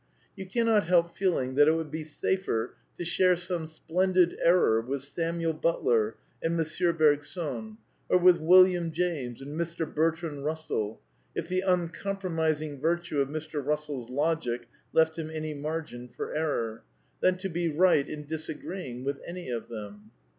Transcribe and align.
You 0.35 0.47
cannot 0.47 0.87
help 0.87 1.11
feeling 1.11 1.53
that 1.53 1.67
it 1.67 1.73
would 1.75 1.91
be 1.91 2.05
safer 2.05 2.73
to 2.97 3.03
share 3.03 3.35
some 3.35 3.67
splendid 3.67 4.35
error 4.43 4.81
with 4.81 5.03
Samuel 5.03 5.53
Butler 5.53 6.15
and 6.41 6.59
M. 6.59 6.97
Bergson, 6.97 7.77
or 8.09 8.17
with 8.17 8.39
William 8.39 8.89
James 8.89 9.43
and 9.43 9.55
Mr. 9.55 9.85
Bertrand 9.85 10.39
Sussell 10.43 10.97
(if 11.35 11.47
the 11.49 11.61
uncompromising 11.61 12.79
virtue 12.81 13.21
of 13.21 13.27
Mr. 13.29 13.63
Eussell's 13.63 14.09
logic 14.09 14.67
left 14.91 15.19
him 15.19 15.29
any 15.29 15.53
margin 15.53 16.07
for 16.07 16.33
error) 16.33 16.81
than 17.19 17.37
to 17.37 17.47
be 17.49 17.69
right 17.69 18.09
in 18.09 18.25
disagreeing 18.25 19.03
with 19.03 19.19
any 19.27 19.49
of 19.51 19.67
them. 19.69 20.09